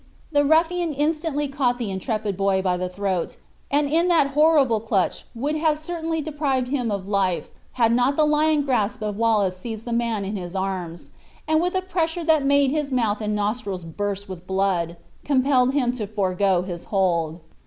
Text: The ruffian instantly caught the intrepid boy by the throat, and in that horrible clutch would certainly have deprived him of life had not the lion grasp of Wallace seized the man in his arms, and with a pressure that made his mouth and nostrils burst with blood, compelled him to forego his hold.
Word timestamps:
The 0.31 0.43
ruffian 0.43 0.93
instantly 0.93 1.47
caught 1.47 1.77
the 1.77 1.91
intrepid 1.91 2.35
boy 2.35 2.63
by 2.63 2.75
the 2.75 2.89
throat, 2.89 3.37
and 3.69 3.87
in 3.87 4.07
that 4.07 4.31
horrible 4.31 4.79
clutch 4.79 5.25
would 5.35 5.55
certainly 5.77 6.17
have 6.17 6.25
deprived 6.25 6.69
him 6.69 6.89
of 6.89 7.07
life 7.07 7.51
had 7.73 7.93
not 7.93 8.15
the 8.17 8.25
lion 8.25 8.63
grasp 8.63 9.03
of 9.03 9.15
Wallace 9.15 9.57
seized 9.57 9.85
the 9.85 9.93
man 9.93 10.25
in 10.25 10.37
his 10.37 10.55
arms, 10.55 11.11
and 11.47 11.61
with 11.61 11.75
a 11.75 11.83
pressure 11.83 12.23
that 12.23 12.43
made 12.43 12.71
his 12.71 12.91
mouth 12.91 13.21
and 13.21 13.35
nostrils 13.35 13.85
burst 13.85 14.27
with 14.27 14.47
blood, 14.47 14.97
compelled 15.23 15.75
him 15.75 15.91
to 15.97 16.07
forego 16.07 16.63
his 16.63 16.85
hold. 16.85 17.39